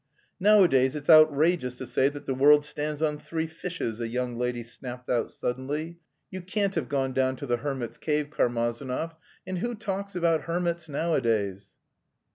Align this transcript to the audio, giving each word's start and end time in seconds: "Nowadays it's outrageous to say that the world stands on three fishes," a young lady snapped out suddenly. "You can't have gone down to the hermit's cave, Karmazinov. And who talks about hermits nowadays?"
"Nowadays 0.39 0.95
it's 0.95 1.11
outrageous 1.11 1.75
to 1.75 1.85
say 1.85 2.09
that 2.09 2.25
the 2.25 2.33
world 2.33 2.65
stands 2.65 3.03
on 3.03 3.19
three 3.19 3.45
fishes," 3.45 3.99
a 4.01 4.07
young 4.07 4.35
lady 4.35 4.63
snapped 4.63 5.11
out 5.11 5.29
suddenly. 5.29 5.99
"You 6.31 6.41
can't 6.41 6.73
have 6.73 6.89
gone 6.89 7.13
down 7.13 7.35
to 7.35 7.45
the 7.45 7.57
hermit's 7.57 7.99
cave, 7.99 8.31
Karmazinov. 8.31 9.13
And 9.45 9.59
who 9.59 9.75
talks 9.75 10.15
about 10.15 10.45
hermits 10.45 10.89
nowadays?" 10.89 11.69